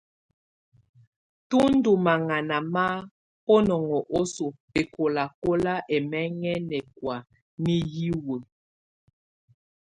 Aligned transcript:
Tù 1.49 1.59
ndù 1.73 1.91
maŋana 2.05 2.57
ma 2.73 2.85
bunɔŋɔ 3.45 3.97
osoo 4.17 4.51
bɛkɔlakɔna 4.71 5.73
ɛmɛŋɛ 5.95 6.51
nɛkɔ̀á 6.69 7.15
nɛ 7.63 7.75
hiwǝ. 7.93 8.35